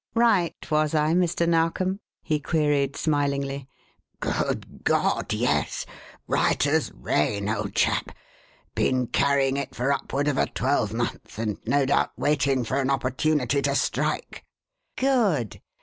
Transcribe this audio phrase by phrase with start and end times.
[0.15, 1.47] "Right was I, Mr.
[1.47, 3.67] Narkom?" he queried smilingly.
[4.19, 5.85] "Good God, yes!
[6.27, 8.09] Right as rain, old chap.
[8.73, 13.61] Been carrying it for upward of a twelvemonth, and no doubt waiting for an opportunity
[13.61, 14.43] to strike."
[14.97, 15.61] "Good!